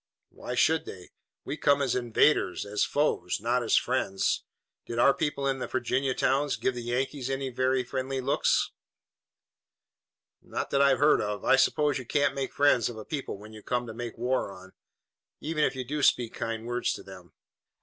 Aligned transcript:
"Why 0.29 0.55
should 0.55 0.85
they? 0.85 1.11
We 1.45 1.57
come 1.57 1.79
as 1.79 1.93
invaders, 1.93 2.65
as 2.65 2.83
foes, 2.83 3.39
not 3.39 3.61
as 3.61 3.75
friends. 3.75 4.43
Did 4.87 4.97
our 4.97 5.13
people 5.13 5.45
in 5.47 5.59
the 5.59 5.67
Virginia 5.67 6.15
towns 6.15 6.55
give 6.55 6.73
the 6.73 6.81
Yankees 6.81 7.29
any 7.29 7.51
very 7.51 7.83
friendly 7.83 8.19
looks?" 8.19 8.71
"Not 10.41 10.71
that 10.71 10.81
I've 10.81 10.97
heard 10.97 11.21
of. 11.21 11.45
I 11.45 11.55
suppose 11.55 11.99
you 11.99 12.05
can't 12.07 12.33
make 12.33 12.51
friends 12.51 12.89
of 12.89 12.97
a 12.97 13.05
people 13.05 13.37
whom 13.37 13.53
you 13.53 13.61
come 13.61 13.85
to 13.85 13.93
make 13.93 14.17
war 14.17 14.51
on, 14.51 14.73
even 15.39 15.63
if 15.63 15.75
you 15.75 15.83
do 15.85 16.01
speak 16.01 16.33
kind 16.33 16.65
words 16.65 16.93
to 16.93 17.03
them." 17.03 17.33